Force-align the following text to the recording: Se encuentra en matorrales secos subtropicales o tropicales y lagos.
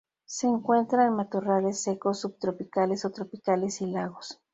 Se 0.25 0.47
encuentra 0.47 1.05
en 1.05 1.13
matorrales 1.15 1.83
secos 1.83 2.21
subtropicales 2.21 3.05
o 3.05 3.11
tropicales 3.11 3.81
y 3.81 3.85
lagos. 3.85 4.41